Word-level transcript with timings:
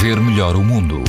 ver 0.00 0.18
melhor 0.18 0.56
o 0.56 0.64
mundo. 0.64 1.04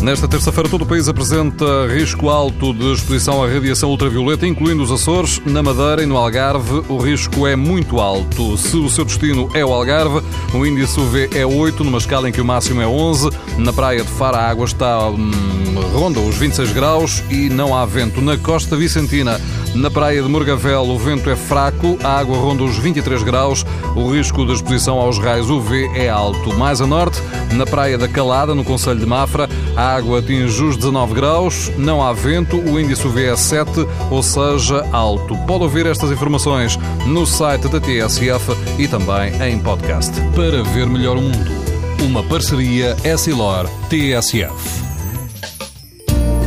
Nesta 0.00 0.28
terça-feira, 0.28 0.68
todo 0.68 0.82
o 0.82 0.86
país 0.86 1.08
apresenta 1.08 1.64
risco 1.88 2.28
alto 2.28 2.72
de 2.72 2.92
exposição 2.92 3.42
à 3.42 3.48
radiação 3.48 3.90
ultravioleta, 3.90 4.46
incluindo 4.46 4.84
os 4.84 4.92
Açores. 4.92 5.40
Na 5.44 5.64
Madeira 5.64 6.04
e 6.04 6.06
no 6.06 6.16
Algarve, 6.16 6.84
o 6.88 6.98
risco 6.98 7.44
é 7.44 7.56
muito 7.56 7.98
alto. 7.98 8.56
Se 8.56 8.76
o 8.76 8.88
seu 8.88 9.04
destino 9.04 9.50
é 9.52 9.64
o 9.64 9.72
Algarve, 9.72 10.22
o 10.52 10.64
índice 10.64 11.00
UV 11.00 11.30
é 11.34 11.44
8, 11.44 11.82
numa 11.82 11.98
escala 11.98 12.28
em 12.28 12.32
que 12.32 12.40
o 12.40 12.44
máximo 12.44 12.80
é 12.80 12.86
11. 12.86 13.30
Na 13.58 13.72
praia 13.72 14.04
de 14.04 14.10
Faro, 14.10 14.36
a 14.36 14.48
água 14.48 14.64
está 14.64 15.08
hum, 15.08 15.32
ronda 15.92 16.20
os 16.20 16.36
26 16.36 16.70
graus 16.72 17.24
e 17.30 17.48
não 17.48 17.74
há 17.74 17.84
vento. 17.84 18.20
Na 18.20 18.36
costa 18.36 18.76
vicentina, 18.76 19.40
na 19.74 19.90
praia 19.90 20.22
de 20.22 20.28
Morgavel, 20.28 20.82
o 20.82 20.98
vento 20.98 21.28
é 21.28 21.36
fraco, 21.36 21.98
a 22.02 22.18
água 22.18 22.38
ronda 22.38 22.62
os 22.62 22.78
23 22.78 23.22
graus. 23.22 23.66
O 23.96 24.10
risco 24.10 24.46
de 24.46 24.52
exposição 24.52 24.98
aos 24.98 25.18
raios 25.18 25.50
UV 25.50 25.90
é 25.94 26.08
alto. 26.08 26.54
Mais 26.56 26.80
a 26.80 26.86
norte, 26.86 27.20
na 27.52 27.66
praia 27.66 27.98
da 27.98 28.08
Calada, 28.08 28.54
no 28.54 28.64
Conselho 28.64 29.00
de 29.00 29.06
Mafra, 29.06 29.48
a 29.76 29.96
água 29.96 30.20
atinge 30.20 30.62
os 30.62 30.76
19 30.76 31.14
graus, 31.14 31.72
não 31.76 32.02
há 32.02 32.12
vento, 32.12 32.56
o 32.56 32.78
índice 32.78 33.06
UV 33.06 33.26
é 33.26 33.36
7, 33.36 33.70
ou 34.10 34.22
seja, 34.22 34.86
alto. 34.92 35.36
Pode 35.46 35.64
ouvir 35.64 35.86
estas 35.86 36.10
informações 36.10 36.78
no 37.06 37.26
site 37.26 37.68
da 37.68 37.80
TSF 37.80 38.52
e 38.78 38.86
também 38.86 39.32
em 39.42 39.58
podcast. 39.58 40.12
Para 40.34 40.62
ver 40.62 40.86
melhor 40.86 41.16
o 41.16 41.22
mundo, 41.22 41.50
uma 42.00 42.22
parceria 42.22 42.96
Essilor-TSF. 43.04 44.83